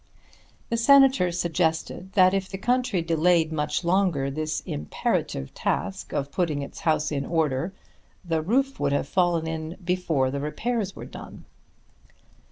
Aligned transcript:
The 0.69 0.77
Senator 0.77 1.31
suggested 1.31 2.13
that 2.13 2.33
if 2.33 2.49
the 2.49 2.57
country 2.57 3.03
delayed 3.03 3.51
much 3.53 3.83
longer 3.83 4.31
this 4.31 4.61
imperative 4.61 5.53
task 5.53 6.11
of 6.11 6.31
putting 6.31 6.63
its 6.63 6.79
house 6.79 7.11
in 7.11 7.23
order, 7.23 7.71
the 8.25 8.41
roof 8.41 8.79
would 8.79 8.93
have 8.93 9.07
fallen 9.07 9.45
in 9.45 9.77
before 9.83 10.31
the 10.31 10.39
repairs 10.39 10.95
were 10.95 11.05
done. 11.05 11.45